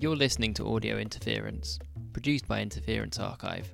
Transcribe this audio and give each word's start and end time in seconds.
You're 0.00 0.14
listening 0.14 0.54
to 0.54 0.76
Audio 0.76 0.96
Interference, 0.96 1.80
produced 2.12 2.46
by 2.46 2.62
Interference 2.62 3.18
Archive. 3.18 3.68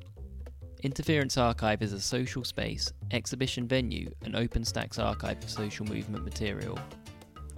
Interference 0.83 1.37
Archive 1.37 1.83
is 1.83 1.93
a 1.93 2.01
social 2.01 2.45
space, 2.45 2.91
exhibition 3.11 3.69
venue, 3.69 4.11
and 4.23 4.35
open 4.35 4.65
stacks 4.65 4.99
archive 4.99 5.45
of 5.45 5.51
social 5.51 5.85
movement 5.85 6.25
material. 6.25 6.79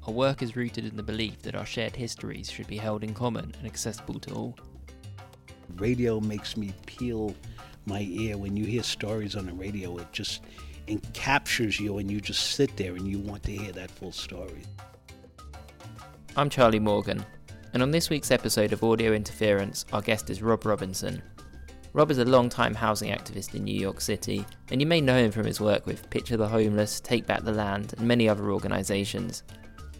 Our 0.08 0.12
work 0.12 0.42
is 0.42 0.56
rooted 0.56 0.84
in 0.84 0.96
the 0.96 1.02
belief 1.04 1.42
that 1.42 1.54
our 1.54 1.64
shared 1.64 1.94
histories 1.94 2.50
should 2.50 2.66
be 2.66 2.76
held 2.76 3.04
in 3.04 3.14
common 3.14 3.54
and 3.56 3.66
accessible 3.68 4.18
to 4.18 4.34
all. 4.34 4.58
Radio 5.76 6.18
makes 6.18 6.56
me 6.56 6.72
peel 6.86 7.36
my 7.84 8.00
ear 8.00 8.36
when 8.36 8.56
you 8.56 8.64
hear 8.64 8.82
stories 8.82 9.36
on 9.36 9.46
the 9.46 9.52
radio. 9.52 9.96
It 9.98 10.10
just 10.10 10.42
encaptures 10.88 11.78
you, 11.78 11.98
and 11.98 12.10
you 12.10 12.20
just 12.20 12.56
sit 12.56 12.76
there 12.76 12.96
and 12.96 13.06
you 13.06 13.20
want 13.20 13.44
to 13.44 13.52
hear 13.52 13.70
that 13.70 13.92
full 13.92 14.10
story. 14.10 14.64
I'm 16.36 16.50
Charlie 16.50 16.80
Morgan, 16.80 17.24
and 17.76 17.82
on 17.82 17.90
this 17.90 18.08
week's 18.08 18.30
episode 18.30 18.72
of 18.72 18.82
Audio 18.82 19.12
Interference, 19.12 19.84
our 19.92 20.00
guest 20.00 20.30
is 20.30 20.40
Rob 20.40 20.64
Robinson. 20.64 21.20
Rob 21.92 22.10
is 22.10 22.16
a 22.16 22.24
long-time 22.24 22.74
housing 22.74 23.12
activist 23.12 23.54
in 23.54 23.64
New 23.64 23.78
York 23.78 24.00
City, 24.00 24.46
and 24.70 24.80
you 24.80 24.86
may 24.86 24.98
know 24.98 25.18
him 25.18 25.30
from 25.30 25.44
his 25.44 25.60
work 25.60 25.84
with 25.84 26.08
Picture 26.08 26.38
the 26.38 26.48
Homeless, 26.48 27.00
Take 27.00 27.26
Back 27.26 27.44
the 27.44 27.52
Land, 27.52 27.92
and 27.98 28.08
many 28.08 28.30
other 28.30 28.50
organisations. 28.50 29.42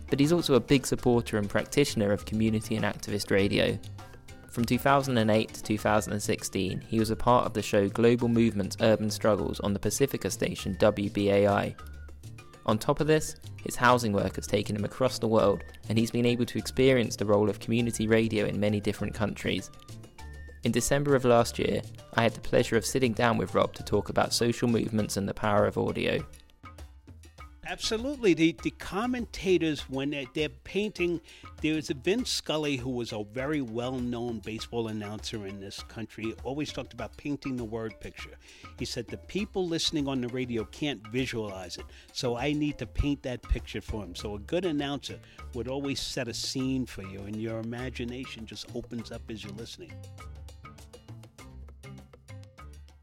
But 0.08 0.18
he's 0.18 0.32
also 0.32 0.54
a 0.54 0.60
big 0.60 0.86
supporter 0.86 1.36
and 1.36 1.50
practitioner 1.50 2.12
of 2.12 2.24
community 2.24 2.76
and 2.76 2.84
activist 2.86 3.30
radio. 3.30 3.78
From 4.48 4.64
2008 4.64 5.52
to 5.52 5.62
2016, 5.62 6.80
he 6.80 6.98
was 6.98 7.10
a 7.10 7.16
part 7.16 7.44
of 7.44 7.52
the 7.52 7.60
show 7.60 7.90
Global 7.90 8.28
Movements 8.28 8.78
Urban 8.80 9.10
Struggles 9.10 9.60
on 9.60 9.74
the 9.74 9.78
Pacifica 9.78 10.30
station 10.30 10.76
WBAI. 10.76 11.76
On 12.66 12.78
top 12.78 13.00
of 13.00 13.06
this, 13.06 13.36
his 13.62 13.76
housing 13.76 14.12
work 14.12 14.36
has 14.36 14.46
taken 14.46 14.74
him 14.76 14.84
across 14.84 15.18
the 15.18 15.28
world, 15.28 15.62
and 15.88 15.96
he's 15.96 16.10
been 16.10 16.26
able 16.26 16.44
to 16.46 16.58
experience 16.58 17.16
the 17.16 17.24
role 17.24 17.48
of 17.48 17.60
community 17.60 18.08
radio 18.08 18.44
in 18.44 18.58
many 18.58 18.80
different 18.80 19.14
countries. 19.14 19.70
In 20.64 20.72
December 20.72 21.14
of 21.14 21.24
last 21.24 21.60
year, 21.60 21.80
I 22.14 22.24
had 22.24 22.34
the 22.34 22.40
pleasure 22.40 22.76
of 22.76 22.84
sitting 22.84 23.12
down 23.12 23.38
with 23.38 23.54
Rob 23.54 23.72
to 23.74 23.84
talk 23.84 24.08
about 24.08 24.34
social 24.34 24.68
movements 24.68 25.16
and 25.16 25.28
the 25.28 25.34
power 25.34 25.64
of 25.64 25.78
audio. 25.78 26.24
Absolutely. 27.68 28.32
The, 28.32 28.54
the 28.62 28.70
commentators, 28.70 29.90
when 29.90 30.10
they're, 30.10 30.26
they're 30.34 30.48
painting, 30.48 31.20
there's 31.62 31.90
a 31.90 31.94
Vin 31.94 32.24
Scully, 32.24 32.76
who 32.76 32.90
was 32.90 33.12
a 33.12 33.24
very 33.24 33.60
well 33.60 33.98
known 33.98 34.38
baseball 34.38 34.86
announcer 34.86 35.46
in 35.46 35.58
this 35.58 35.82
country, 35.82 36.32
always 36.44 36.72
talked 36.72 36.92
about 36.92 37.16
painting 37.16 37.56
the 37.56 37.64
word 37.64 37.98
picture. 37.98 38.38
He 38.78 38.84
said, 38.84 39.08
The 39.08 39.16
people 39.16 39.66
listening 39.66 40.06
on 40.06 40.20
the 40.20 40.28
radio 40.28 40.64
can't 40.66 41.04
visualize 41.08 41.76
it, 41.76 41.86
so 42.12 42.36
I 42.36 42.52
need 42.52 42.78
to 42.78 42.86
paint 42.86 43.24
that 43.24 43.42
picture 43.42 43.80
for 43.80 44.02
them. 44.02 44.14
So 44.14 44.36
a 44.36 44.38
good 44.38 44.64
announcer 44.64 45.18
would 45.54 45.66
always 45.66 45.98
set 45.98 46.28
a 46.28 46.34
scene 46.34 46.86
for 46.86 47.02
you, 47.02 47.20
and 47.20 47.34
your 47.34 47.58
imagination 47.58 48.46
just 48.46 48.66
opens 48.76 49.10
up 49.10 49.22
as 49.28 49.42
you're 49.42 49.52
listening. 49.54 49.92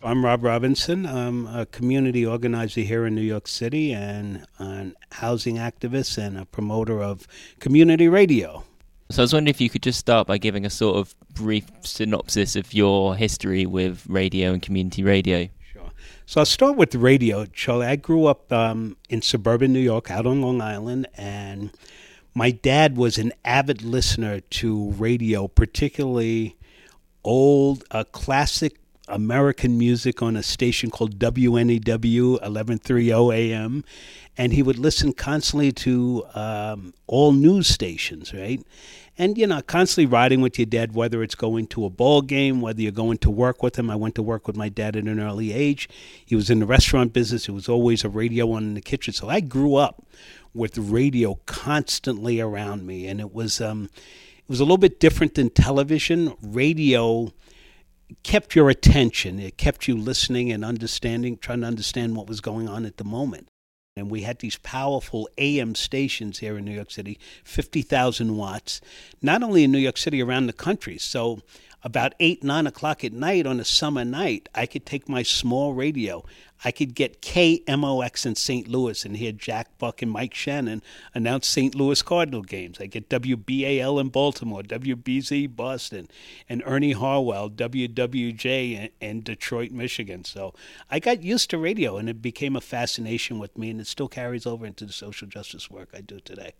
I'm 0.05 0.25
Rob 0.25 0.43
Robinson. 0.43 1.05
I'm 1.05 1.47
a 1.47 1.65
community 1.65 2.25
organizer 2.25 2.81
here 2.81 3.05
in 3.05 3.15
New 3.15 3.21
York 3.21 3.47
City 3.47 3.93
and 3.93 4.45
an 4.59 4.95
housing 5.13 5.55
activist 5.55 6.17
and 6.17 6.37
a 6.37 6.43
promoter 6.43 7.01
of 7.01 7.25
community 7.61 8.09
radio. 8.09 8.65
So 9.11 9.21
I 9.21 9.23
was 9.23 9.31
wondering 9.31 9.51
if 9.51 9.61
you 9.61 9.69
could 9.69 9.81
just 9.81 9.99
start 9.99 10.27
by 10.27 10.37
giving 10.37 10.65
a 10.65 10.69
sort 10.69 10.97
of 10.97 11.15
brief 11.33 11.69
synopsis 11.83 12.57
of 12.57 12.73
your 12.73 13.15
history 13.15 13.65
with 13.65 14.05
radio 14.09 14.51
and 14.51 14.61
community 14.61 15.03
radio. 15.03 15.47
Sure. 15.71 15.89
So 16.25 16.41
I'll 16.41 16.45
start 16.45 16.75
with 16.75 16.95
radio, 16.95 17.45
Charlie. 17.45 17.87
I 17.87 17.95
grew 17.95 18.25
up 18.25 18.51
um, 18.51 18.97
in 19.07 19.21
suburban 19.21 19.71
New 19.71 19.79
York, 19.79 20.11
out 20.11 20.25
on 20.25 20.41
Long 20.41 20.59
Island, 20.59 21.07
and 21.15 21.71
my 22.35 22.51
dad 22.51 22.97
was 22.97 23.17
an 23.17 23.31
avid 23.45 23.81
listener 23.81 24.41
to 24.41 24.91
radio, 24.91 25.47
particularly 25.47 26.57
old, 27.23 27.85
uh, 27.91 28.03
classic 28.11 28.82
American 29.13 29.77
music 29.77 30.21
on 30.21 30.35
a 30.35 30.43
station 30.43 30.89
called 30.89 31.19
WNEW 31.19 32.31
1130 32.41 33.11
AM, 33.11 33.83
and 34.35 34.53
he 34.53 34.63
would 34.63 34.79
listen 34.79 35.13
constantly 35.13 35.71
to 35.71 36.25
um, 36.33 36.93
all 37.05 37.31
news 37.31 37.67
stations, 37.67 38.33
right? 38.33 38.65
And 39.15 39.37
you 39.37 39.45
know, 39.45 39.61
constantly 39.61 40.07
riding 40.11 40.41
with 40.41 40.57
your 40.57 40.65
dad, 40.65 40.95
whether 40.95 41.21
it's 41.21 41.35
going 41.35 41.67
to 41.67 41.85
a 41.85 41.89
ball 41.89 42.23
game, 42.23 42.61
whether 42.61 42.81
you're 42.81 42.91
going 42.91 43.19
to 43.19 43.29
work 43.29 43.61
with 43.61 43.77
him. 43.77 43.91
I 43.91 43.95
went 43.95 44.15
to 44.15 44.23
work 44.23 44.47
with 44.47 44.57
my 44.57 44.69
dad 44.69 44.95
at 44.95 45.03
an 45.03 45.19
early 45.19 45.53
age. 45.53 45.87
He 46.25 46.35
was 46.35 46.49
in 46.49 46.59
the 46.59 46.65
restaurant 46.65 47.13
business. 47.13 47.45
There 47.45 47.53
was 47.53 47.69
always 47.69 48.03
a 48.03 48.09
radio 48.09 48.51
on 48.53 48.63
in 48.63 48.73
the 48.73 48.81
kitchen, 48.81 49.13
so 49.13 49.29
I 49.29 49.39
grew 49.39 49.75
up 49.75 50.03
with 50.55 50.77
radio 50.79 51.39
constantly 51.45 52.41
around 52.41 52.87
me, 52.87 53.05
and 53.07 53.19
it 53.19 53.31
was 53.31 53.61
um, 53.61 53.89
it 53.93 54.49
was 54.49 54.59
a 54.59 54.63
little 54.63 54.77
bit 54.77 54.99
different 54.99 55.35
than 55.35 55.51
television. 55.51 56.33
Radio 56.41 57.31
kept 58.23 58.55
your 58.55 58.69
attention. 58.69 59.39
It 59.39 59.57
kept 59.57 59.87
you 59.87 59.97
listening 59.97 60.51
and 60.51 60.63
understanding, 60.63 61.37
trying 61.37 61.61
to 61.61 61.67
understand 61.67 62.15
what 62.15 62.27
was 62.27 62.41
going 62.41 62.67
on 62.67 62.85
at 62.85 62.97
the 62.97 63.03
moment. 63.03 63.49
And 63.95 64.09
we 64.09 64.23
had 64.23 64.39
these 64.39 64.57
powerful 64.57 65.29
AM 65.37 65.75
stations 65.75 66.39
here 66.39 66.57
in 66.57 66.65
New 66.65 66.73
York 66.73 66.89
City, 66.89 67.19
50,000 67.43 68.35
watts, 68.35 68.81
not 69.21 69.43
only 69.43 69.63
in 69.63 69.71
New 69.71 69.77
York 69.77 69.97
City, 69.97 70.21
around 70.21 70.47
the 70.47 70.53
country. 70.53 70.97
So 70.97 71.41
about 71.83 72.13
8, 72.19 72.43
9 72.43 72.65
o'clock 72.65 73.03
at 73.03 73.13
night 73.13 73.45
on 73.45 73.59
a 73.59 73.65
summer 73.65 74.03
night, 74.03 74.49
I 74.55 74.65
could 74.65 74.85
take 74.85 75.07
my 75.07 75.21
small 75.21 75.73
radio. 75.73 76.23
I 76.63 76.71
could 76.71 76.95
get 76.95 77.21
KMOX 77.21 78.25
in 78.25 78.35
St. 78.35 78.67
Louis 78.67 79.05
and 79.05 79.17
hear 79.17 79.31
Jack 79.31 79.77
Buck 79.77 80.01
and 80.01 80.11
Mike 80.11 80.33
Shannon 80.33 80.81
announce 81.13 81.47
St. 81.47 81.75
Louis 81.75 82.01
Cardinal 82.01 82.41
games. 82.41 82.77
I 82.79 82.85
get 82.85 83.09
WBAL 83.09 83.99
in 83.99 84.09
Baltimore, 84.09 84.63
WBZ 84.63 85.55
Boston, 85.55 86.07
and 86.47 86.63
Ernie 86.65 86.93
Harwell, 86.93 87.49
WWJ 87.49 88.91
in 89.01 89.21
Detroit, 89.21 89.71
Michigan. 89.71 90.23
So 90.23 90.53
I 90.89 90.99
got 90.99 91.23
used 91.23 91.49
to 91.49 91.57
radio 91.57 91.97
and 91.97 92.09
it 92.09 92.21
became 92.21 92.55
a 92.55 92.61
fascination 92.61 93.39
with 93.39 93.57
me, 93.57 93.69
and 93.69 93.81
it 93.81 93.87
still 93.87 94.07
carries 94.07 94.45
over 94.45 94.65
into 94.65 94.85
the 94.85 94.93
social 94.93 95.27
justice 95.27 95.69
work 95.69 95.89
I 95.93 96.01
do 96.01 96.19
today. 96.19 96.53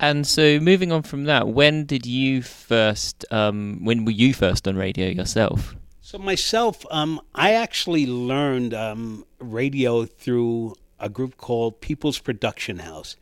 And 0.00 0.26
so, 0.26 0.58
moving 0.58 0.90
on 0.90 1.02
from 1.02 1.24
that, 1.24 1.48
when 1.48 1.86
did 1.86 2.04
you 2.04 2.42
first? 2.42 3.24
Um, 3.30 3.84
when 3.84 4.04
were 4.04 4.10
you 4.10 4.34
first 4.34 4.66
on 4.66 4.76
radio 4.76 5.06
yourself? 5.06 5.76
So 6.14 6.18
myself, 6.20 6.86
um, 6.92 7.20
I 7.34 7.54
actually 7.54 8.06
learned 8.06 8.72
um, 8.72 9.24
radio 9.40 10.04
through 10.04 10.76
a 11.00 11.08
group 11.08 11.36
called 11.38 11.80
People's 11.80 12.20
Production 12.20 12.78
House. 12.78 13.16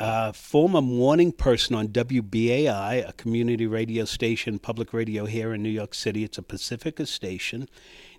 Uh, 0.00 0.32
former 0.32 0.82
morning 0.82 1.30
person 1.30 1.76
on 1.76 1.86
WBAI, 1.86 3.08
a 3.08 3.12
community 3.12 3.68
radio 3.68 4.04
station, 4.04 4.58
public 4.58 4.92
radio 4.92 5.26
here 5.26 5.54
in 5.54 5.62
New 5.62 5.68
York 5.68 5.94
City. 5.94 6.24
It's 6.24 6.38
a 6.38 6.42
Pacifica 6.42 7.06
station. 7.06 7.68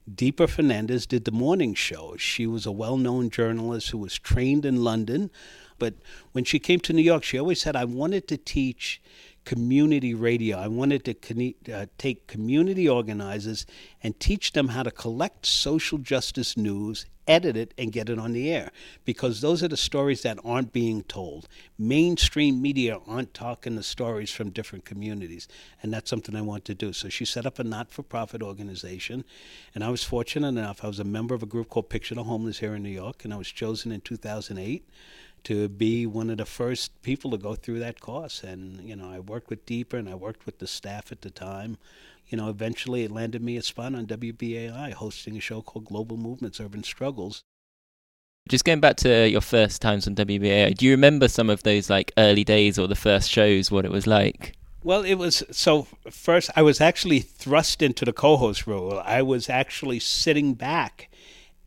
Deepa 0.10 0.48
Fernandes 0.48 1.06
did 1.06 1.26
the 1.26 1.32
morning 1.32 1.74
show. 1.74 2.16
She 2.16 2.48
was 2.48 2.66
a 2.66 2.72
well 2.72 2.96
known 2.96 3.30
journalist 3.30 3.90
who 3.90 3.98
was 3.98 4.18
trained 4.18 4.64
in 4.64 4.82
London. 4.82 5.30
But 5.78 5.96
when 6.32 6.46
she 6.46 6.58
came 6.58 6.80
to 6.82 6.94
New 6.94 7.02
York, 7.02 7.26
she 7.26 7.38
always 7.38 7.60
said, 7.60 7.76
I 7.76 7.84
wanted 7.84 8.30
to 8.30 8.38
teach 8.38 9.02
community 9.50 10.14
radio. 10.14 10.60
I 10.60 10.68
wanted 10.68 11.04
to 11.06 11.74
uh, 11.74 11.88
take 11.98 12.28
community 12.28 12.88
organizers 12.88 13.66
and 14.04 14.20
teach 14.20 14.52
them 14.52 14.68
how 14.68 14.84
to 14.84 14.92
collect 14.92 15.48
social 15.48 15.98
justice 15.98 16.56
news, 16.56 17.08
edit 17.28 17.58
it, 17.58 17.74
and 17.76 17.92
get 17.92 18.10
it 18.10 18.20
on 18.20 18.34
the 18.34 18.54
air. 18.54 18.70
Because 19.06 19.42
those 19.42 19.64
are 19.64 19.68
the 19.68 19.76
stories 19.76 20.22
that 20.22 20.38
aren't 20.46 20.72
being 20.72 21.02
told. 21.02 21.48
Mainstream 21.80 22.62
media 22.62 23.00
aren't 23.08 23.34
talking 23.34 23.76
the 23.76 23.82
stories 23.82 24.30
from 24.30 24.52
different 24.52 24.86
communities. 24.86 25.48
And 25.82 25.92
that's 25.92 26.12
something 26.12 26.36
I 26.36 26.42
want 26.42 26.64
to 26.66 26.76
do. 26.76 26.94
So 26.94 27.10
she 27.10 27.26
set 27.26 27.48
up 27.48 27.58
a 27.58 27.64
not 27.64 27.90
for 27.90 28.04
profit 28.04 28.44
organization. 28.44 29.26
And 29.74 29.84
I 29.84 29.90
was 29.90 30.04
fortunate 30.04 30.50
enough, 30.50 30.84
I 30.84 30.88
was 30.88 31.00
a 31.00 31.04
member 31.04 31.34
of 31.34 31.42
a 31.42 31.48
group 31.48 31.70
called 31.70 31.90
Picture 31.90 32.14
the 32.14 32.26
Homeless 32.26 32.60
here 32.60 32.76
in 32.76 32.84
New 32.84 32.90
York, 32.90 33.26
and 33.26 33.34
I 33.34 33.38
was 33.38 33.48
chosen 33.48 33.92
in 33.92 34.02
2008 34.02 34.88
to 35.46 35.70
be 35.70 36.06
one 36.06 36.30
of 36.30 36.38
the 36.38 36.46
first 36.46 37.02
people 37.02 37.32
to 37.32 37.38
go 37.38 37.56
through 37.56 37.80
that 37.80 38.00
course. 38.00 38.44
And, 38.44 38.82
you 38.82 38.96
know, 38.96 39.10
I 39.10 39.20
worked 39.20 39.50
with 39.50 39.66
Deepa 39.66 39.94
and 39.94 40.10
I 40.10 40.16
worked 40.16 40.46
with 40.46 40.60
the 40.60 40.68
staff 40.68 41.12
at 41.12 41.22
the 41.22 41.30
time. 41.30 41.78
You 42.28 42.38
know, 42.38 42.50
eventually 42.50 43.04
it 43.04 43.12
landed 43.12 43.42
me 43.42 43.58
a 43.58 43.64
spot 43.64 43.96
on 43.96 44.06
WBAI 44.06 44.94
hosting 44.94 45.38
a 45.38 45.40
show 45.40 45.62
called 45.62 45.86
Global 45.86 46.18
Movements 46.18 46.60
Urban 46.60 46.84
Struggles. 46.84 47.44
Just 48.48 48.66
going 48.66 48.80
back 48.80 48.98
to 48.98 49.28
your 49.30 49.42
first 49.42 49.82
times 49.82 50.08
on 50.08 50.16
WBAI, 50.16 50.76
do 50.76 50.86
you 50.86 50.92
remember 50.92 51.28
some 51.28 51.50
of 51.50 51.64
those 51.64 51.90
like 51.90 52.12
early 52.18 52.44
days 52.44 52.80
or 52.80 52.88
the 52.88 52.96
first 52.96 53.30
shows, 53.30 53.72
what 53.72 53.86
it 53.86 53.92
was 53.92 54.08
like? 54.08 54.56
Well, 54.84 55.04
it 55.04 55.16
was 55.16 55.44
so 55.52 55.88
first 56.10 56.50
I 56.56 56.62
was 56.62 56.80
actually 56.80 57.20
thrust 57.20 57.82
into 57.82 58.06
the 58.06 58.14
co 58.14 58.38
host 58.38 58.66
role. 58.66 59.00
I 59.04 59.22
was 59.22 59.50
actually 59.50 60.00
sitting 60.00 60.54
back 60.54 61.10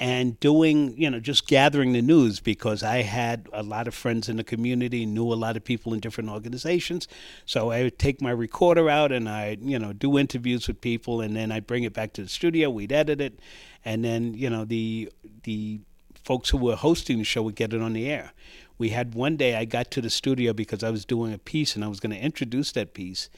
and 0.00 0.40
doing, 0.40 0.94
you 0.96 1.08
know, 1.08 1.20
just 1.20 1.46
gathering 1.46 1.92
the 1.92 2.02
news 2.02 2.40
because 2.40 2.82
I 2.82 3.02
had 3.02 3.48
a 3.52 3.62
lot 3.62 3.86
of 3.86 3.94
friends 3.94 4.28
in 4.28 4.36
the 4.36 4.44
community, 4.44 5.06
knew 5.06 5.32
a 5.32 5.34
lot 5.34 5.56
of 5.56 5.62
people 5.62 5.94
in 5.94 6.00
different 6.00 6.28
organizations. 6.30 7.06
So 7.46 7.70
I 7.70 7.84
would 7.84 7.98
take 7.98 8.20
my 8.20 8.32
recorder 8.32 8.90
out 8.90 9.12
and 9.12 9.28
I, 9.28 9.58
you 9.60 9.78
know, 9.78 9.92
do 9.92 10.18
interviews 10.18 10.66
with 10.66 10.80
people, 10.80 11.20
and 11.20 11.36
then 11.36 11.52
I'd 11.52 11.66
bring 11.68 11.84
it 11.84 11.92
back 11.92 12.12
to 12.14 12.22
the 12.22 12.28
studio. 12.28 12.68
We'd 12.68 12.90
edit 12.92 13.20
it, 13.20 13.38
and 13.84 14.04
then, 14.04 14.34
you 14.34 14.50
know, 14.50 14.64
the 14.64 15.10
the 15.44 15.80
folks 16.24 16.50
who 16.50 16.58
were 16.58 16.76
hosting 16.76 17.18
the 17.18 17.24
show 17.24 17.42
would 17.42 17.56
get 17.56 17.72
it 17.72 17.80
on 17.80 17.92
the 17.92 18.08
air. 18.08 18.32
we 18.78 18.88
had 18.90 19.14
one 19.14 19.36
day 19.36 19.54
I 19.54 19.64
got 19.64 19.92
to 19.92 20.00
the 20.00 20.10
studio 20.10 20.52
because 20.52 20.82
I 20.82 20.90
was 20.90 21.04
doing 21.04 21.32
a 21.32 21.38
piece 21.38 21.76
and 21.76 21.84
I 21.84 21.88
was 21.88 22.00
going 22.00 22.10
to 22.10 22.18
introduce 22.18 22.72
that 22.72 22.94
piece. 22.94 23.30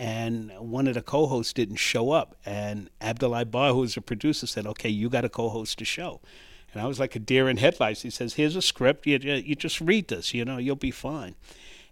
And 0.00 0.50
one 0.58 0.86
of 0.86 0.94
the 0.94 1.02
co 1.02 1.26
hosts 1.26 1.52
didn't 1.52 1.76
show 1.76 2.10
up. 2.10 2.34
And 2.46 2.88
Abdullah 3.02 3.44
Bar, 3.44 3.74
who 3.74 3.80
was 3.80 3.96
the 3.96 4.00
producer, 4.00 4.46
said, 4.46 4.66
Okay, 4.66 4.88
you 4.88 5.10
got 5.10 5.20
to 5.20 5.28
co 5.28 5.50
host 5.50 5.78
the 5.78 5.84
show. 5.84 6.22
And 6.72 6.80
I 6.80 6.86
was 6.86 6.98
like 6.98 7.14
a 7.16 7.18
deer 7.18 7.50
in 7.50 7.58
headlights. 7.58 8.00
He 8.00 8.08
says, 8.08 8.32
Here's 8.32 8.56
a 8.56 8.62
script. 8.62 9.06
You, 9.06 9.18
you 9.18 9.54
just 9.54 9.78
read 9.78 10.08
this, 10.08 10.32
you 10.32 10.42
know, 10.46 10.56
you'll 10.56 10.74
be 10.74 10.90
fine. 10.90 11.34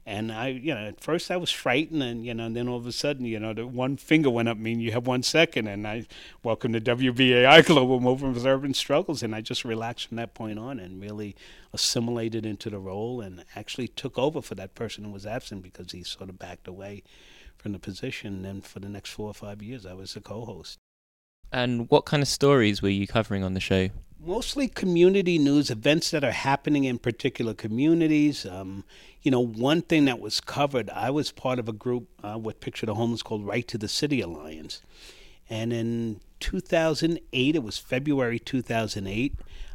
And 0.06 0.32
I, 0.32 0.49
you 0.49 0.75
know, 0.75 0.87
at 0.87 1.02
first 1.02 1.31
I 1.31 1.37
was 1.37 1.50
frightened, 1.50 2.02
and 2.02 2.25
you 2.25 2.32
know, 2.32 2.46
and 2.46 2.56
then 2.56 2.66
all 2.66 2.78
of 2.78 2.87
a 2.87 2.93
sudden, 2.93 3.26
you 3.26 3.38
know, 3.38 3.52
the 3.52 3.66
one 3.66 3.99
finger 3.99 4.31
went 4.31 4.49
up, 4.49 4.56
mean 4.56 4.81
you 4.81 4.93
have 4.93 5.06
one 5.06 5.22
second, 5.22 5.66
and 5.66 5.87
I 5.87 6.06
welcome 6.43 6.72
to 6.72 6.81
WBAI 6.81 7.66
Global 7.66 8.00
Movement 8.00 8.38
of 8.38 8.46
Urban 8.46 8.72
Struggles, 8.72 9.22
and 9.22 9.34
I 9.34 9.43
just 9.43 9.66
relaxed 9.66 10.08
from 10.08 10.16
that 10.16 10.32
point 10.32 10.58
on 10.58 10.81
and 10.81 10.99
really 10.99 11.37
assimilated 11.75 12.46
into 12.46 12.70
the 12.70 12.78
role, 12.78 13.20
and 13.20 13.44
actually 13.54 13.87
took 13.87 14.19
over 14.19 14.40
for 14.40 14.54
that 14.54 14.75
person 14.75 15.04
who 15.04 15.11
was 15.11 15.26
absent 15.26 15.62
because 15.62 15.93
he 15.93 16.02
sort 16.02 16.31
of 16.31 16.38
backed 16.38 16.66
away 16.66 17.02
from 17.58 17.72
the 17.72 17.78
position. 17.78 18.44
And 18.44 18.64
for 18.64 18.81
the 18.81 18.88
next 18.88 19.10
four 19.10 19.28
or 19.28 19.34
five 19.34 19.62
years, 19.62 19.84
I 19.84 19.94
was 19.94 20.14
the 20.14 20.20
co-host. 20.20 20.78
And 21.52 21.90
what 21.90 22.05
kind 22.05 22.22
of 22.22 22.28
stories 22.28 22.82
were 22.82 22.88
you 22.88 23.06
covering 23.06 23.43
on 23.43 23.55
the 23.55 23.60
show? 23.60 23.88
Mostly 24.20 24.69
community 24.69 25.38
news, 25.38 25.70
events 25.70 26.10
that 26.10 26.25
are 26.25 26.32
happening 26.32 26.84
in 26.84 26.99
particular 26.99 27.55
communities. 27.55 28.44
Um, 28.44 28.84
you 29.22 29.31
know, 29.31 29.40
one 29.40 29.82
thing 29.82 30.06
that 30.06 30.20
was 30.20 30.40
covered, 30.40 30.90
I 30.90 31.10
was 31.10 31.31
part 31.31 31.58
of 31.58 31.69
a 31.69 31.72
group 31.72 32.08
uh, 32.22 32.38
with 32.38 32.60
Picture 32.60 32.87
the 32.87 32.94
Homeless 32.94 33.22
called 33.22 33.46
Right 33.46 33.66
to 33.69 33.78
the 33.78 33.88
City 33.88 34.20
Alliance. 34.20 34.82
And 35.49 35.72
in 35.72 36.20
2008, 36.40 37.56
it 37.56 37.62
was 37.62 37.78
February 37.78 38.38
2008, 38.38 39.34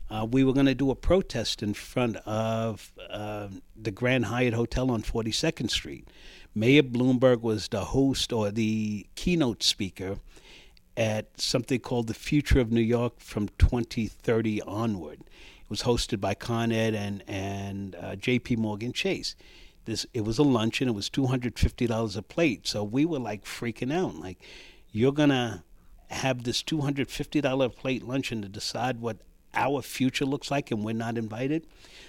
uh, 0.09 0.25
we 0.25 0.43
were 0.43 0.53
going 0.53 0.65
to 0.67 0.75
do 0.75 0.91
a 0.91 0.95
protest 0.95 1.63
in 1.63 1.73
front 1.73 2.17
of 2.17 2.91
uh, 3.09 3.47
the 3.75 3.91
Grand 3.91 4.25
Hyatt 4.25 4.53
Hotel 4.53 4.91
on 4.91 5.01
42nd 5.01 5.69
Street. 5.71 6.07
Mayor 6.55 6.83
Bloomberg 6.83 7.41
was 7.41 7.67
the 7.67 7.85
host 7.85 8.31
or 8.31 8.51
the 8.51 9.07
keynote 9.15 9.63
speaker 9.63 10.19
at 10.95 11.41
something 11.41 11.79
called 11.79 12.07
the 12.07 12.13
Future 12.13 12.59
of 12.59 12.71
New 12.71 12.81
York 12.81 13.19
from 13.19 13.49
2030 13.57 14.61
onward. 14.61 15.21
It 15.21 15.69
was 15.69 15.83
hosted 15.83 16.21
by 16.21 16.35
Con 16.35 16.71
Ed 16.71 16.93
and 16.93 17.23
and 17.27 17.95
uh, 17.95 18.15
J.P. 18.15 18.57
Morgan 18.57 18.93
Chase. 18.93 19.35
This 19.85 20.05
it 20.13 20.21
was 20.21 20.37
a 20.37 20.43
luncheon. 20.43 20.87
It 20.87 20.95
was 20.95 21.09
two 21.09 21.25
hundred 21.25 21.57
fifty 21.57 21.87
dollars 21.87 22.15
a 22.15 22.21
plate. 22.21 22.67
So 22.67 22.83
we 22.83 23.05
were 23.05 23.19
like 23.19 23.45
freaking 23.45 23.91
out. 23.91 24.15
Like, 24.15 24.37
you're 24.91 25.11
gonna 25.11 25.63
have 26.09 26.43
this 26.43 26.61
two 26.61 26.81
hundred 26.81 27.09
fifty 27.09 27.41
dollar 27.41 27.69
plate 27.69 28.03
luncheon 28.03 28.43
to 28.43 28.49
decide 28.49 29.01
what 29.01 29.17
our 29.53 29.81
future 29.81 30.25
looks 30.25 30.49
like, 30.49 30.71
and 30.71 30.83
we're 30.83 30.93
not 30.93 31.17
invited. 31.17 31.65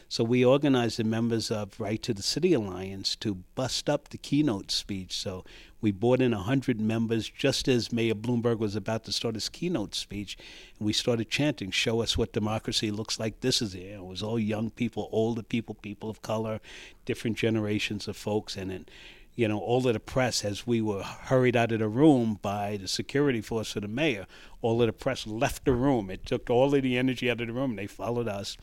So 0.09 0.23
we 0.23 0.45
organized 0.45 0.99
the 0.99 1.05
members 1.05 1.51
of 1.51 1.79
Right 1.81 2.01
to 2.03 2.15
the 2.15 2.23
City 2.23 2.53
Alliance 2.53 3.17
to 3.17 3.37
bust 3.55 3.91
up 3.91 4.09
the 4.09 4.19
keynote 4.19 4.71
speech. 4.71 5.17
So 5.17 5.45
we 5.81 5.91
brought 5.91 6.21
in 6.21 6.33
100 6.33 6.81
members 6.81 7.29
just 7.29 7.69
as 7.69 7.93
Mayor 7.93 8.15
Bloomberg 8.15 8.59
was 8.59 8.77
about 8.77 9.05
to 9.05 9.13
start 9.13 9.35
his 9.35 9.49
keynote 9.49 9.95
speech. 9.95 10.37
And 10.79 10.87
we 10.87 10.93
started 10.93 11.31
chanting, 11.31 11.71
Show 11.71 12.01
us 12.01 12.17
what 12.17 12.33
democracy 12.33 12.91
looks 12.91 13.19
like. 13.19 13.41
This 13.41 13.61
is 13.61 13.75
it. 13.75 13.81
It 13.81 14.05
was 14.05 14.23
all 14.23 14.39
young 14.39 14.71
people, 14.71 15.09
older 15.11 15.43
people, 15.43 15.75
people 15.75 16.09
of 16.09 16.23
color, 16.23 16.61
different 17.05 17.37
generations 17.37 18.07
of 18.09 18.17
folks. 18.17 18.57
And 18.57 18.71
it, 18.71 18.91
you 19.37 19.49
know, 19.49 19.59
all 19.59 19.87
of 19.87 19.95
the 19.95 20.01
press, 20.01 20.45
as 20.45 20.67
we 20.67 20.81
were 20.81 21.03
hurried 21.03 21.57
out 21.57 21.73
of 21.73 21.81
the 21.81 21.89
room 21.89 22.39
by 22.41 22.77
the 22.77 22.89
security 22.89 23.41
force 23.41 23.75
of 23.75 23.83
the 23.83 23.89
mayor, 23.89 24.27
all 24.63 24.81
of 24.81 24.87
the 24.87 24.93
press 24.93 25.27
left 25.27 25.65
the 25.65 25.73
room. 25.73 26.11
It 26.11 26.25
took 26.25 26.49
all 26.49 26.75
of 26.75 26.83
the 26.83 26.97
energy 26.97 27.31
out 27.31 27.41
of 27.41 27.49
the 27.49 27.53
room, 27.53 27.71
and 27.71 27.79
they 27.79 27.87
followed 27.87 28.29
us. 28.29 28.57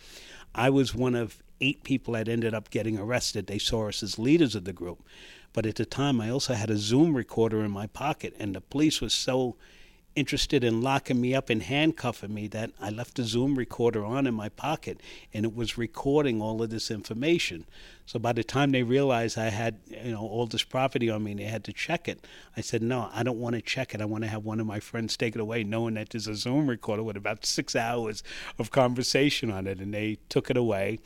I 0.55 0.69
was 0.69 0.95
one 0.95 1.15
of 1.15 1.43
eight 1.59 1.83
people 1.83 2.13
that 2.13 2.27
ended 2.27 2.53
up 2.53 2.69
getting 2.69 2.97
arrested. 2.97 3.47
They 3.47 3.59
saw 3.59 3.89
us 3.89 4.01
as 4.01 4.17
leaders 4.17 4.55
of 4.55 4.63
the 4.63 4.73
group. 4.73 5.03
But 5.53 5.65
at 5.65 5.75
the 5.75 5.85
time, 5.85 6.21
I 6.21 6.29
also 6.29 6.53
had 6.53 6.69
a 6.69 6.77
Zoom 6.77 7.15
recorder 7.15 7.63
in 7.63 7.71
my 7.71 7.87
pocket, 7.87 8.33
and 8.39 8.55
the 8.55 8.61
police 8.61 9.01
was 9.01 9.13
so 9.13 9.57
interested 10.15 10.63
in 10.63 10.81
locking 10.81 11.21
me 11.21 11.33
up 11.33 11.49
and 11.49 11.63
handcuffing 11.63 12.33
me 12.33 12.47
that 12.47 12.71
I 12.81 12.89
left 12.89 13.15
the 13.15 13.23
Zoom 13.23 13.57
recorder 13.57 14.03
on 14.03 14.27
in 14.27 14.33
my 14.33 14.49
pocket 14.49 14.99
and 15.33 15.45
it 15.45 15.55
was 15.55 15.77
recording 15.77 16.41
all 16.41 16.61
of 16.61 16.69
this 16.69 16.91
information. 16.91 17.65
So 18.05 18.19
by 18.19 18.33
the 18.33 18.43
time 18.43 18.71
they 18.71 18.83
realized 18.83 19.37
I 19.37 19.49
had, 19.49 19.79
you 19.87 20.11
know, 20.11 20.19
all 20.19 20.47
this 20.47 20.63
property 20.63 21.09
on 21.09 21.23
me 21.23 21.31
and 21.31 21.39
they 21.39 21.45
had 21.45 21.63
to 21.63 21.73
check 21.73 22.09
it, 22.09 22.27
I 22.57 22.61
said, 22.61 22.81
"No, 22.81 23.09
I 23.13 23.23
don't 23.23 23.39
want 23.39 23.55
to 23.55 23.61
check 23.61 23.93
it. 23.93 24.01
I 24.01 24.05
want 24.05 24.23
to 24.25 24.29
have 24.29 24.43
one 24.43 24.59
of 24.59 24.67
my 24.67 24.81
friends 24.81 25.15
take 25.15 25.35
it 25.35 25.41
away 25.41 25.63
knowing 25.63 25.93
that 25.93 26.09
there's 26.09 26.27
a 26.27 26.35
Zoom 26.35 26.67
recorder 26.67 27.03
with 27.03 27.15
about 27.15 27.45
6 27.45 27.73
hours 27.75 28.21
of 28.59 28.69
conversation 28.69 29.49
on 29.49 29.65
it." 29.65 29.79
And 29.79 29.93
they 29.93 30.17
took 30.27 30.49
it 30.49 30.57
away 30.57 30.99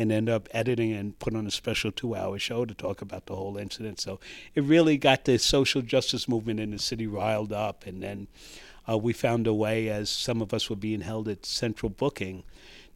and 0.00 0.10
end 0.10 0.30
up 0.30 0.48
editing 0.52 0.92
and 0.92 1.18
put 1.18 1.36
on 1.36 1.46
a 1.46 1.50
special 1.50 1.92
two 1.92 2.16
hour 2.16 2.38
show 2.38 2.64
to 2.64 2.72
talk 2.72 3.02
about 3.02 3.26
the 3.26 3.36
whole 3.36 3.58
incident. 3.58 4.00
So 4.00 4.18
it 4.54 4.64
really 4.64 4.96
got 4.96 5.26
the 5.26 5.38
social 5.38 5.82
justice 5.82 6.26
movement 6.26 6.58
in 6.58 6.70
the 6.70 6.78
city 6.78 7.06
riled 7.06 7.52
up. 7.52 7.86
And 7.86 8.02
then 8.02 8.26
uh, 8.88 8.96
we 8.96 9.12
found 9.12 9.46
a 9.46 9.52
way, 9.52 9.90
as 9.90 10.08
some 10.08 10.40
of 10.40 10.54
us 10.54 10.70
were 10.70 10.76
being 10.76 11.02
held 11.02 11.28
at 11.28 11.44
central 11.44 11.90
booking, 11.90 12.44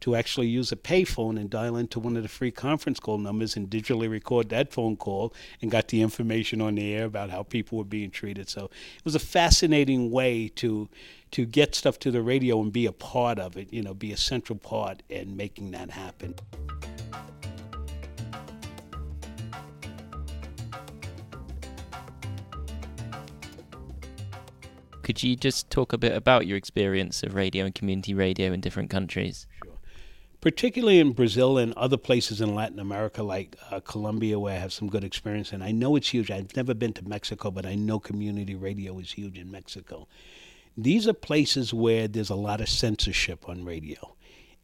to 0.05 0.15
actually 0.15 0.45
use 0.45 0.71
a 0.71 0.75
payphone 0.75 1.35
and 1.39 1.49
dial 1.49 1.75
into 1.75 1.99
one 1.99 2.15
of 2.15 2.21
the 2.21 2.29
free 2.29 2.51
conference 2.51 2.99
call 2.99 3.17
numbers 3.17 3.55
and 3.55 3.71
digitally 3.71 4.07
record 4.07 4.49
that 4.49 4.71
phone 4.71 4.95
call 4.95 5.33
and 5.63 5.71
got 5.71 5.87
the 5.87 5.99
information 5.99 6.61
on 6.61 6.75
the 6.75 6.93
air 6.93 7.05
about 7.05 7.31
how 7.31 7.41
people 7.41 7.79
were 7.79 7.83
being 7.83 8.11
treated. 8.11 8.47
So 8.47 8.65
it 8.65 9.03
was 9.03 9.15
a 9.15 9.19
fascinating 9.19 10.11
way 10.11 10.49
to 10.57 10.87
to 11.31 11.43
get 11.47 11.73
stuff 11.73 11.97
to 11.97 12.11
the 12.11 12.21
radio 12.21 12.61
and 12.61 12.71
be 12.71 12.85
a 12.85 12.91
part 12.91 13.39
of 13.39 13.57
it, 13.57 13.73
you 13.73 13.81
know, 13.81 13.95
be 13.95 14.11
a 14.11 14.17
central 14.17 14.59
part 14.59 15.01
in 15.09 15.35
making 15.35 15.71
that 15.71 15.89
happen. 15.89 16.35
Could 25.01 25.23
you 25.23 25.35
just 25.35 25.71
talk 25.71 25.93
a 25.93 25.97
bit 25.97 26.13
about 26.13 26.45
your 26.45 26.57
experience 26.57 27.23
of 27.23 27.33
radio 27.33 27.65
and 27.65 27.73
community 27.73 28.13
radio 28.13 28.51
in 28.51 28.61
different 28.61 28.91
countries? 28.91 29.47
Particularly 30.45 30.99
in 30.99 31.13
Brazil 31.13 31.57
and 31.57 31.73
other 31.73 31.97
places 31.97 32.39
in 32.39 32.53
Latin 32.53 32.77
America, 32.77 33.23
like 33.23 33.57
uh, 33.71 33.79
Colombia, 33.79 34.37
where 34.37 34.53
I 34.53 34.59
have 34.59 34.71
some 34.71 34.87
good 34.87 35.03
experience. 35.03 35.51
And 35.51 35.63
I 35.63 35.71
know 35.71 35.95
it's 35.95 36.09
huge. 36.09 36.29
I've 36.29 36.55
never 36.55 36.75
been 36.75 36.93
to 36.93 37.09
Mexico, 37.09 37.49
but 37.49 37.65
I 37.65 37.73
know 37.73 37.97
community 37.97 38.53
radio 38.53 38.99
is 38.99 39.13
huge 39.13 39.39
in 39.39 39.49
Mexico. 39.49 40.07
These 40.77 41.07
are 41.07 41.13
places 41.13 41.73
where 41.73 42.07
there's 42.07 42.29
a 42.29 42.35
lot 42.35 42.61
of 42.61 42.69
censorship 42.69 43.49
on 43.49 43.65
radio, 43.65 44.15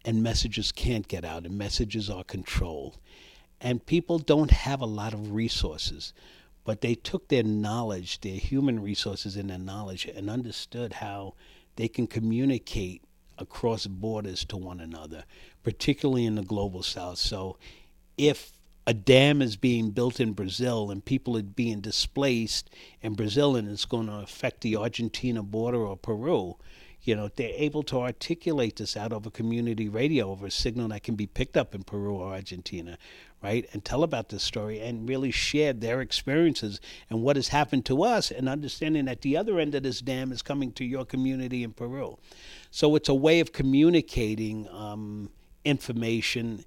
and 0.06 0.22
messages 0.22 0.72
can't 0.72 1.08
get 1.08 1.26
out, 1.26 1.48
and 1.48 1.58
messages 1.58 2.12
are 2.12 2.24
controlled. 2.24 3.00
And 3.60 3.84
people 3.84 4.20
don't 4.20 4.52
have 4.52 4.82
a 4.82 4.86
lot 4.86 5.16
of 5.16 5.32
resources 5.32 6.14
but 6.64 6.82
they 6.82 6.94
took 6.94 7.28
their 7.28 7.42
knowledge, 7.42 8.22
their 8.22 8.36
human 8.36 8.80
resources 8.80 9.36
and 9.36 9.50
their 9.50 9.58
knowledge, 9.58 10.06
and 10.06 10.30
understood 10.30 10.94
how 10.94 11.34
they 11.76 11.88
can 11.88 12.06
communicate 12.06 13.02
across 13.42 13.88
borders 13.88 14.46
to 14.46 14.58
one 14.58 14.80
another, 14.80 15.26
particularly 15.64 16.26
in 16.26 16.36
the 16.36 16.44
global 16.44 16.84
south. 16.84 17.18
So 17.18 17.58
if 18.18 18.54
a 18.88 18.94
dam 18.94 19.42
is 19.42 19.56
being 19.58 19.92
built 19.92 20.20
in 20.20 20.34
Brazil 20.34 20.90
and 20.92 21.04
people 21.04 21.38
are 21.38 21.44
being 21.44 21.82
displaced 21.82 22.70
in 23.02 23.14
Brazil 23.14 23.56
and 23.56 23.70
it's 23.70 23.86
going 23.86 24.08
to 24.08 24.14
affect 24.14 24.62
the 24.62 24.76
Argentina 24.76 25.44
border 25.44 25.80
or 25.80 25.98
Peru, 25.98 26.58
you 27.04 27.16
know, 27.16 27.30
they're 27.36 27.54
able 27.56 27.84
to 27.84 28.00
articulate 28.00 28.76
this 28.76 28.96
out 28.96 29.12
over 29.12 29.30
community 29.30 29.90
radio 29.90 30.30
over 30.30 30.48
a 30.48 30.52
signal 30.52 30.90
that 30.90 31.04
can 31.04 31.16
be 31.16 31.26
picked 31.26 31.58
up 31.58 31.74
in 31.74 31.84
Peru 31.84 32.16
or 32.16 32.34
Argentina, 32.34 32.98
right? 33.44 33.68
And 33.74 33.84
tell 33.84 34.04
about 34.04 34.30
this 34.30 34.44
story 34.44 34.80
and 34.80 35.08
really 35.10 35.32
share 35.32 35.74
their 35.74 36.02
experiences 36.02 36.80
and 37.10 37.22
what 37.22 37.36
has 37.36 37.48
happened 37.48 37.86
to 37.86 38.04
us 38.04 38.32
and 38.32 38.48
understanding 38.48 39.06
that 39.06 39.22
the 39.22 39.36
other 39.38 39.60
end 39.60 39.74
of 39.76 39.84
this 39.84 40.00
dam 40.00 40.32
is 40.32 40.42
coming 40.42 40.72
to 40.74 40.86
your 40.86 41.06
community 41.06 41.64
in 41.64 41.74
Peru. 41.74 42.18
So 42.70 42.96
it's 42.96 43.10
a 43.10 43.16
way 43.16 43.40
of 43.40 43.52
communicating 43.52 44.68
um, 44.70 45.30
information 45.66 46.66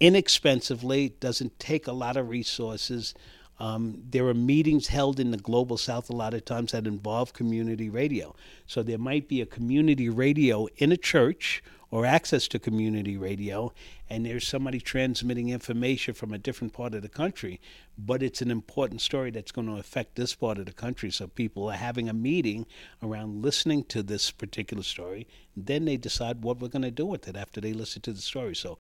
inexpensively, 0.00 1.10
doesn't 1.20 1.58
take 1.58 1.86
a 1.86 1.92
lot 1.92 2.16
of 2.16 2.28
resources. 2.28 3.14
Um, 3.58 4.02
there 4.08 4.26
are 4.26 4.34
meetings 4.34 4.86
held 4.86 5.18
in 5.18 5.32
the 5.32 5.36
global 5.36 5.76
south 5.76 6.08
a 6.08 6.14
lot 6.14 6.34
of 6.34 6.44
times 6.44 6.72
that 6.72 6.86
involve 6.86 7.32
community 7.32 7.90
radio. 7.90 8.34
So 8.66 8.82
there 8.82 8.98
might 8.98 9.28
be 9.28 9.40
a 9.40 9.46
community 9.46 10.08
radio 10.08 10.68
in 10.76 10.92
a 10.92 10.96
church 10.96 11.62
or 11.90 12.04
access 12.04 12.48
to 12.48 12.58
community 12.58 13.16
radio, 13.16 13.72
and 14.10 14.26
there's 14.26 14.46
somebody 14.46 14.80
transmitting 14.80 15.48
information 15.48 16.14
from 16.14 16.32
a 16.32 16.38
different 16.38 16.72
part 16.72 16.94
of 16.94 17.02
the 17.02 17.08
country, 17.08 17.60
but 17.96 18.22
it's 18.22 18.42
an 18.42 18.50
important 18.50 19.00
story 19.00 19.30
that's 19.30 19.52
going 19.52 19.66
to 19.66 19.76
affect 19.76 20.14
this 20.14 20.34
part 20.34 20.58
of 20.58 20.66
the 20.66 20.72
country. 20.72 21.10
So 21.10 21.26
people 21.26 21.68
are 21.68 21.76
having 21.76 22.08
a 22.08 22.14
meeting 22.14 22.66
around 23.02 23.42
listening 23.42 23.84
to 23.84 24.02
this 24.02 24.30
particular 24.30 24.82
story. 24.82 25.26
Then 25.56 25.86
they 25.86 25.96
decide 25.96 26.42
what 26.42 26.60
we're 26.60 26.68
going 26.68 26.82
to 26.82 26.90
do 26.90 27.06
with 27.06 27.26
it 27.28 27.36
after 27.36 27.60
they 27.60 27.72
listen 27.72 28.02
to 28.02 28.12
the 28.12 28.20
story. 28.20 28.54
So 28.54 28.78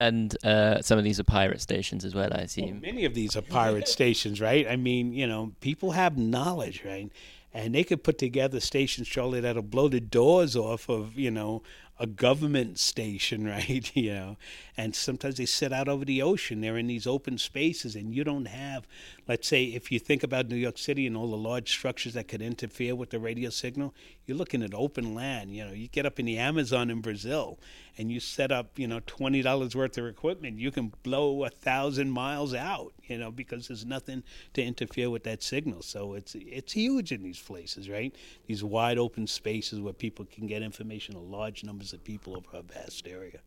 and 0.00 0.34
uh, 0.44 0.80
some 0.80 0.96
of 0.96 1.04
these 1.04 1.20
are 1.20 1.24
pirate 1.24 1.60
stations 1.60 2.06
as 2.06 2.14
well, 2.14 2.30
I 2.32 2.38
assume. 2.38 2.70
Well, 2.70 2.80
many 2.80 3.04
of 3.04 3.12
these 3.12 3.36
are 3.36 3.42
pirate 3.42 3.86
stations, 3.96 4.40
right? 4.40 4.66
I 4.66 4.76
mean, 4.76 5.12
you 5.12 5.26
know, 5.26 5.52
people 5.60 5.90
have 5.92 6.16
knowledge, 6.16 6.82
right? 6.84 7.12
And 7.52 7.74
they 7.74 7.84
could 7.84 8.02
put 8.02 8.16
together 8.16 8.60
stations, 8.60 9.08
Charlie, 9.08 9.40
that'll 9.40 9.62
blow 9.62 9.88
the 9.88 10.00
doors 10.00 10.56
off 10.56 10.88
of, 10.88 11.18
you 11.18 11.30
know, 11.30 11.62
a 12.00 12.06
government 12.06 12.78
station, 12.78 13.44
right? 13.46 13.94
you 13.94 14.12
know, 14.12 14.36
and 14.76 14.96
sometimes 14.96 15.36
they 15.36 15.44
sit 15.44 15.72
out 15.72 15.88
over 15.88 16.04
the 16.04 16.22
ocean. 16.22 16.62
They're 16.62 16.78
in 16.78 16.86
these 16.86 17.06
open 17.06 17.36
spaces, 17.36 17.94
and 17.94 18.14
you 18.14 18.24
don't 18.24 18.46
have, 18.46 18.88
let's 19.28 19.46
say, 19.46 19.64
if 19.64 19.92
you 19.92 19.98
think 19.98 20.22
about 20.22 20.48
New 20.48 20.56
York 20.56 20.78
City 20.78 21.06
and 21.06 21.16
all 21.16 21.30
the 21.30 21.36
large 21.36 21.70
structures 21.70 22.14
that 22.14 22.26
could 22.26 22.40
interfere 22.40 22.96
with 22.96 23.10
the 23.10 23.20
radio 23.20 23.50
signal, 23.50 23.94
you're 24.24 24.38
looking 24.38 24.62
at 24.62 24.72
open 24.74 25.14
land. 25.14 25.54
You 25.54 25.66
know, 25.66 25.72
you 25.72 25.88
get 25.88 26.06
up 26.06 26.18
in 26.18 26.24
the 26.24 26.38
Amazon 26.38 26.90
in 26.90 27.02
Brazil, 27.02 27.58
and 27.98 28.10
you 28.10 28.20
set 28.20 28.50
up, 28.50 28.78
you 28.78 28.86
know, 28.88 29.00
twenty 29.06 29.42
dollars 29.42 29.76
worth 29.76 29.98
of 29.98 30.06
equipment, 30.06 30.58
you 30.58 30.70
can 30.70 30.92
blow 31.02 31.44
a 31.44 31.50
thousand 31.50 32.10
miles 32.10 32.54
out. 32.54 32.94
You 33.02 33.18
know, 33.18 33.30
because 33.32 33.68
there's 33.68 33.84
nothing 33.84 34.22
to 34.54 34.62
interfere 34.62 35.10
with 35.10 35.24
that 35.24 35.42
signal. 35.42 35.82
So 35.82 36.14
it's 36.14 36.34
it's 36.34 36.72
huge 36.72 37.12
in 37.12 37.22
these 37.22 37.40
places, 37.40 37.90
right? 37.90 38.14
These 38.46 38.64
wide 38.64 38.98
open 38.98 39.26
spaces 39.26 39.80
where 39.80 39.92
people 39.92 40.24
can 40.24 40.46
get 40.46 40.62
information 40.62 41.16
of 41.16 41.22
large 41.22 41.64
numbers 41.64 41.89
of 41.92 42.04
people 42.04 42.36
over 42.36 42.48
a 42.58 42.62
vast 42.62 43.06
area. 43.06 43.40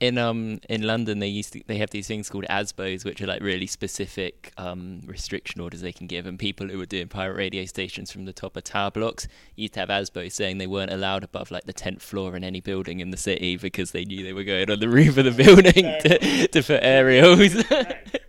In 0.00 0.16
um 0.16 0.60
in 0.68 0.82
London 0.82 1.18
they 1.18 1.26
used 1.26 1.54
to 1.54 1.62
they 1.66 1.78
have 1.78 1.90
these 1.90 2.06
things 2.06 2.28
called 2.30 2.44
ASBOs 2.48 3.04
which 3.04 3.20
are 3.20 3.26
like 3.26 3.42
really 3.42 3.66
specific 3.66 4.52
um 4.56 5.00
restriction 5.04 5.60
orders 5.60 5.80
they 5.80 5.92
can 5.92 6.06
give. 6.06 6.24
And 6.24 6.38
people 6.38 6.68
who 6.68 6.78
were 6.78 6.86
doing 6.86 7.08
pirate 7.08 7.34
radio 7.34 7.64
stations 7.64 8.12
from 8.12 8.24
the 8.24 8.32
top 8.32 8.56
of 8.56 8.62
tower 8.62 8.92
blocks 8.92 9.26
used 9.56 9.74
to 9.74 9.80
have 9.80 9.88
ASBOs 9.88 10.32
saying 10.32 10.58
they 10.58 10.68
weren't 10.68 10.92
allowed 10.92 11.24
above 11.24 11.50
like 11.50 11.64
the 11.64 11.72
tenth 11.72 12.02
floor 12.02 12.36
in 12.36 12.44
any 12.44 12.60
building 12.60 13.00
in 13.00 13.10
the 13.10 13.16
city 13.16 13.56
because 13.56 13.90
they 13.90 14.04
knew 14.04 14.22
they 14.22 14.32
were 14.32 14.44
going 14.44 14.70
on 14.70 14.78
the 14.78 14.88
roof 14.88 15.18
of 15.18 15.24
the 15.24 15.30
building 15.44 15.84
to, 16.02 16.46
to 16.46 16.62
put 16.62 16.80
aerials 16.82 17.54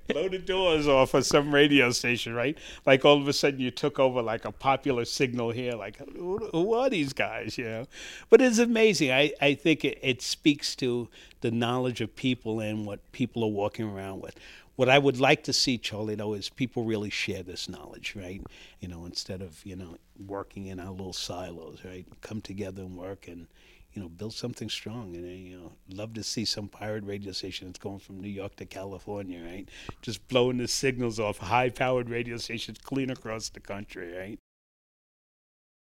blow 0.09 0.27
the 0.27 0.39
doors 0.39 0.87
off 0.87 1.13
of 1.13 1.25
some 1.25 1.53
radio 1.53 1.91
station, 1.91 2.33
right? 2.33 2.57
Like 2.85 3.05
all 3.05 3.19
of 3.21 3.27
a 3.27 3.33
sudden 3.33 3.59
you 3.59 3.71
took 3.71 3.99
over 3.99 4.21
like 4.21 4.45
a 4.45 4.51
popular 4.51 5.05
signal 5.05 5.51
here. 5.51 5.73
Like 5.73 5.97
who, 5.97 6.37
who 6.51 6.73
are 6.73 6.89
these 6.89 7.13
guys? 7.13 7.57
You 7.57 7.65
know, 7.65 7.87
but 8.29 8.41
it's 8.41 8.59
amazing. 8.59 9.11
I 9.11 9.31
I 9.41 9.53
think 9.53 9.85
it, 9.85 9.99
it 10.01 10.21
speaks 10.21 10.75
to 10.77 11.07
the 11.41 11.51
knowledge 11.51 12.01
of 12.01 12.15
people 12.15 12.59
and 12.59 12.85
what 12.85 13.11
people 13.11 13.43
are 13.43 13.47
walking 13.51 13.85
around 13.85 14.21
with. 14.21 14.35
What 14.75 14.87
I 14.87 14.97
would 14.97 15.19
like 15.19 15.43
to 15.43 15.51
see, 15.51 15.77
Charlie, 15.77 16.15
though, 16.15 16.33
is 16.33 16.47
people 16.47 16.85
really 16.85 17.09
share 17.09 17.43
this 17.43 17.67
knowledge, 17.67 18.15
right? 18.15 18.41
You 18.79 18.87
know, 18.87 19.05
instead 19.05 19.41
of 19.41 19.65
you 19.65 19.75
know 19.75 19.97
working 20.27 20.67
in 20.67 20.79
our 20.79 20.91
little 20.91 21.13
silos, 21.13 21.79
right? 21.83 22.05
Come 22.21 22.41
together 22.41 22.83
and 22.83 22.97
work 22.97 23.27
and 23.27 23.47
you 23.93 24.01
know, 24.01 24.09
build 24.09 24.33
something 24.33 24.69
strong. 24.69 25.15
And 25.15 25.27
you 25.27 25.57
know, 25.57 25.71
love 25.89 26.13
to 26.13 26.23
see 26.23 26.45
some 26.45 26.67
pirate 26.67 27.03
radio 27.03 27.31
station 27.31 27.67
that's 27.67 27.79
going 27.79 27.99
from 27.99 28.21
New 28.21 28.29
York 28.29 28.55
to 28.57 28.65
California, 28.65 29.43
right? 29.43 29.67
Just 30.01 30.27
blowing 30.27 30.57
the 30.57 30.67
signals 30.67 31.19
off 31.19 31.39
high-powered 31.39 32.09
radio 32.09 32.37
stations 32.37 32.77
clean 32.83 33.09
across 33.09 33.49
the 33.49 33.59
country, 33.59 34.15
right? 34.15 34.39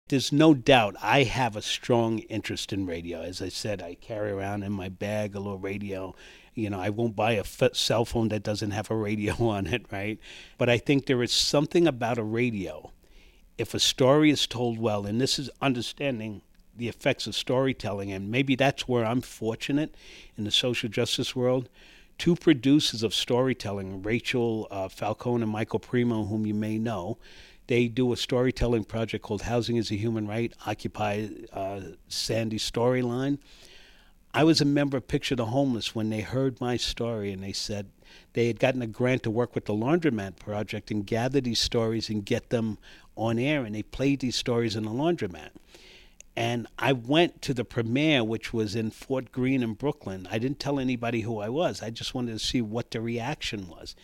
There's 0.09 0.33
no 0.33 0.53
doubt 0.53 0.95
I 1.01 1.23
have 1.23 1.55
a 1.55 1.61
strong 1.61 2.19
interest 2.19 2.73
in 2.73 2.85
radio. 2.85 3.21
As 3.21 3.41
I 3.41 3.49
said, 3.49 3.81
I 3.81 3.95
carry 3.95 4.31
around 4.31 4.63
in 4.63 4.71
my 4.71 4.89
bag 4.89 5.33
a 5.33 5.39
little 5.39 5.57
radio. 5.57 6.13
You 6.53 6.69
know, 6.69 6.79
I 6.79 6.89
won't 6.89 7.15
buy 7.15 7.33
a 7.33 7.39
f- 7.39 7.73
cell 7.73 8.03
phone 8.03 8.27
that 8.29 8.43
doesn't 8.43 8.71
have 8.71 8.91
a 8.91 8.95
radio 8.95 9.33
on 9.39 9.67
it, 9.67 9.85
right? 9.91 10.19
But 10.57 10.69
I 10.69 10.77
think 10.77 11.05
there 11.05 11.23
is 11.23 11.31
something 11.31 11.87
about 11.87 12.17
a 12.17 12.23
radio. 12.23 12.91
If 13.57 13.73
a 13.73 13.79
story 13.79 14.29
is 14.29 14.45
told 14.45 14.77
well, 14.77 15.05
and 15.05 15.21
this 15.21 15.39
is 15.39 15.49
understanding 15.61 16.41
the 16.75 16.87
effects 16.87 17.27
of 17.27 17.35
storytelling, 17.35 18.11
and 18.11 18.31
maybe 18.31 18.55
that's 18.55 18.87
where 18.87 19.05
I'm 19.05 19.21
fortunate 19.21 19.95
in 20.37 20.43
the 20.43 20.51
social 20.51 20.89
justice 20.89 21.35
world. 21.35 21.69
Two 22.17 22.35
producers 22.35 23.03
of 23.03 23.13
storytelling, 23.13 24.01
Rachel 24.03 24.67
uh, 24.71 24.87
Falcone 24.87 25.43
and 25.43 25.51
Michael 25.51 25.79
Premo, 25.79 26.27
whom 26.27 26.45
you 26.45 26.53
may 26.53 26.77
know, 26.77 27.17
they 27.67 27.87
do 27.87 28.11
a 28.11 28.17
storytelling 28.17 28.83
project 28.83 29.23
called 29.23 29.43
Housing 29.43 29.77
is 29.77 29.89
a 29.89 29.95
Human 29.95 30.27
Right, 30.27 30.53
Occupy 30.67 31.27
uh, 31.53 31.81
Sandy 32.07 32.59
Storyline. 32.59 33.39
I 34.33 34.43
was 34.43 34.61
a 34.61 34.65
member 34.65 34.97
of 34.97 35.07
Picture 35.07 35.35
the 35.35 35.45
Homeless 35.45 35.93
when 35.93 36.09
they 36.09 36.21
heard 36.21 36.59
my 36.59 36.75
story 36.75 37.31
and 37.31 37.43
they 37.43 37.53
said 37.53 37.87
they 38.33 38.47
had 38.47 38.59
gotten 38.59 38.81
a 38.81 38.87
grant 38.87 39.23
to 39.23 39.31
work 39.31 39.53
with 39.55 39.65
the 39.65 39.73
Laundromat 39.73 40.37
Project 40.37 40.91
and 40.91 41.05
gather 41.05 41.39
these 41.39 41.59
stories 41.59 42.09
and 42.09 42.25
get 42.25 42.49
them 42.49 42.79
on 43.15 43.37
air, 43.37 43.63
and 43.63 43.75
they 43.75 43.83
played 43.83 44.19
these 44.19 44.35
stories 44.35 44.75
in 44.75 44.83
the 44.83 44.91
laundromat. 44.91 45.49
And 46.35 46.67
I 46.79 46.93
went 46.93 47.41
to 47.43 47.53
the 47.53 47.63
premiere, 47.63 48.23
which 48.23 48.53
was 48.53 48.75
in 48.75 48.89
Fort 48.89 49.31
Greene 49.31 49.61
in 49.61 49.73
Brooklyn. 49.73 50.27
I 50.31 50.39
didn't 50.39 50.59
tell 50.59 50.79
anybody 50.79 51.21
who 51.21 51.39
I 51.39 51.49
was. 51.49 51.83
I 51.83 51.91
just 51.91 52.15
wanted 52.15 52.31
to 52.31 52.39
see 52.39 52.61
what 52.61 52.91
the 52.91 53.01
reaction 53.01 53.67
was. 53.69 53.95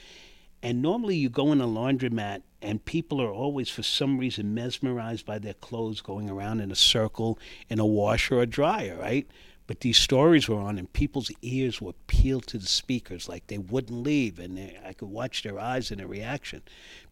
And 0.61 0.81
normally 0.81 1.15
you 1.15 1.29
go 1.29 1.51
in 1.51 1.61
a 1.61 1.67
laundromat 1.67 2.41
and 2.61 2.83
people 2.83 3.21
are 3.21 3.31
always, 3.31 3.69
for 3.69 3.83
some 3.83 4.17
reason, 4.17 4.53
mesmerized 4.53 5.25
by 5.25 5.39
their 5.39 5.53
clothes 5.53 6.01
going 6.01 6.29
around 6.29 6.59
in 6.59 6.71
a 6.71 6.75
circle 6.75 7.39
in 7.69 7.79
a 7.79 7.85
washer 7.85 8.39
or 8.39 8.45
dryer, 8.45 8.97
right? 8.99 9.27
But 9.69 9.81
these 9.81 9.99
stories 9.99 10.49
were 10.49 10.59
on, 10.59 10.79
and 10.79 10.91
people's 10.91 11.29
ears 11.43 11.79
were 11.79 11.93
peeled 12.07 12.47
to 12.47 12.57
the 12.57 12.65
speakers 12.65 13.29
like 13.29 13.45
they 13.45 13.59
wouldn't 13.59 14.01
leave, 14.01 14.39
and 14.39 14.57
they, 14.57 14.79
I 14.83 14.93
could 14.93 15.09
watch 15.09 15.43
their 15.43 15.59
eyes 15.59 15.91
and 15.91 15.99
their 15.99 16.07
reaction. 16.07 16.63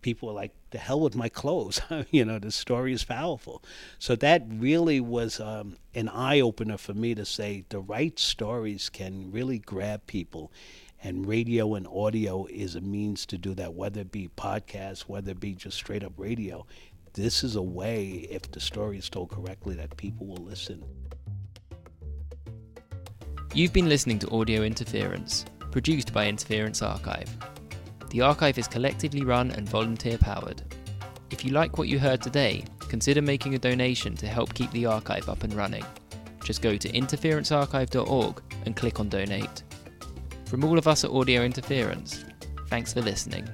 People 0.02 0.30
were 0.30 0.34
like, 0.34 0.54
"The 0.72 0.80
hell 0.80 1.00
with 1.02 1.16
my 1.16 1.30
clothes!" 1.30 1.80
you 2.10 2.26
know, 2.26 2.40
the 2.40 2.52
story 2.52 2.94
is 2.94 3.04
powerful. 3.04 3.64
So 4.00 4.16
that 4.16 4.42
really 4.50 5.00
was 5.00 5.40
um, 5.40 5.78
an 5.94 6.10
eye 6.10 6.40
opener 6.40 6.78
for 6.80 6.96
me 6.96 7.14
to 7.14 7.26
say 7.26 7.64
the 7.70 7.80
right 7.80 8.18
stories 8.18 8.90
can 8.90 9.32
really 9.32 9.60
grab 9.60 10.08
people, 10.08 10.52
and 11.04 11.28
radio 11.28 11.76
and 11.76 11.86
audio 11.86 12.48
is 12.48 12.74
a 12.74 12.82
means 12.82 13.28
to 13.28 13.38
do 13.38 13.54
that. 13.54 13.76
Whether 13.76 14.02
it 14.02 14.12
be 14.12 14.30
podcasts, 14.36 15.02
whether 15.02 15.30
it 15.30 15.40
be 15.40 15.54
just 15.54 15.78
straight 15.78 16.04
up 16.04 16.14
radio, 16.18 16.66
this 17.14 17.44
is 17.44 17.56
a 17.56 17.62
way, 17.62 18.28
if 18.32 18.50
the 18.50 18.60
story 18.60 18.98
is 18.98 19.12
told 19.12 19.30
correctly, 19.30 19.76
that 19.76 19.96
people 19.96 20.26
will 20.26 20.44
listen. 20.44 20.84
You've 23.58 23.74
been 23.74 23.90
listening 23.90 24.20
to 24.20 24.30
Audio 24.30 24.62
Interference, 24.62 25.44
produced 25.72 26.14
by 26.14 26.28
Interference 26.28 26.84
Archive. 26.84 27.36
The 28.12 28.22
archive 28.22 28.60
is 28.60 28.68
collectively 28.68 29.24
run 29.24 29.50
and 29.50 29.68
volunteer 29.68 30.20
powered. 30.20 30.62
If 31.32 31.44
you 31.44 31.54
like 31.54 31.80
what 31.80 31.88
you 31.88 31.98
heard 31.98 32.22
today, 32.22 32.66
consider 32.88 33.20
making 33.20 33.56
a 33.56 33.58
donation 33.58 34.16
to 34.18 34.28
help 34.28 34.54
keep 34.54 34.70
the 34.70 34.86
archive 34.86 35.28
up 35.28 35.44
and 35.44 35.56
running. 35.56 35.84
Just 36.44 36.62
go 36.62 36.78
to 36.78 36.88
interferencearchive.org 36.88 38.44
and 38.68 38.76
click 38.76 39.00
on 39.00 39.10
donate. 39.10 39.64
From 40.46 40.64
all 40.64 40.78
of 40.78 40.88
us 40.88 41.04
at 41.04 41.10
Audio 41.10 41.42
Interference, 41.42 42.26
thanks 42.68 42.94
for 42.94 43.02
listening. 43.02 43.50